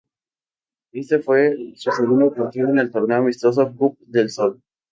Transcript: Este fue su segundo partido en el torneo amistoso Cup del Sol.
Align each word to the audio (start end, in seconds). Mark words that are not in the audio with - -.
Este 0.93 1.19
fue 1.19 1.55
su 1.75 1.91
segundo 1.91 2.33
partido 2.33 2.67
en 2.69 2.79
el 2.79 2.89
torneo 2.89 3.17
amistoso 3.19 3.71
Cup 3.77 3.99
del 3.99 4.31
Sol. 4.31 4.59